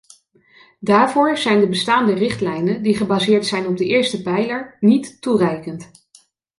Daarvoor 0.79 1.37
zijn 1.37 1.59
de 1.59 1.67
bestaande 1.69 2.13
richtlijnen, 2.13 2.81
die 2.83 2.95
gebaseerd 2.97 3.45
zijn 3.45 3.67
op 3.67 3.77
de 3.77 3.85
eerste 3.85 4.21
pijler, 4.21 4.77
niet 4.79 5.21
toereikend. 5.21 5.91